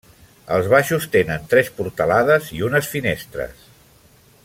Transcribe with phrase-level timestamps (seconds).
[0.55, 3.69] Els baixos tenen tres portalades i unes finestres.